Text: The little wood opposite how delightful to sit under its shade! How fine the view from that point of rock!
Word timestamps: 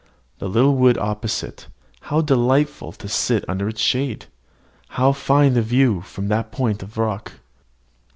The 0.39 0.49
little 0.49 0.75
wood 0.77 0.97
opposite 0.97 1.67
how 2.05 2.21
delightful 2.21 2.91
to 2.93 3.07
sit 3.07 3.45
under 3.47 3.69
its 3.69 3.81
shade! 3.81 4.25
How 4.87 5.11
fine 5.11 5.53
the 5.53 5.61
view 5.61 6.01
from 6.01 6.27
that 6.29 6.51
point 6.51 6.81
of 6.81 6.97
rock! 6.97 7.33